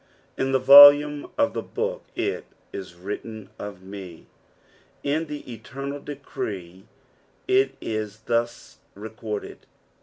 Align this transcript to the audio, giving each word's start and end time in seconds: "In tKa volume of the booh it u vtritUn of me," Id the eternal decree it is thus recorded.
"In 0.35 0.51
tKa 0.51 0.59
volume 0.61 1.29
of 1.37 1.53
the 1.53 1.61
booh 1.61 2.01
it 2.15 2.45
u 2.73 2.79
vtritUn 2.79 3.49
of 3.59 3.83
me," 3.83 4.25
Id 5.03 5.27
the 5.27 5.53
eternal 5.53 5.99
decree 5.99 6.87
it 7.47 7.75
is 7.79 8.21
thus 8.21 8.79
recorded. 8.95 9.67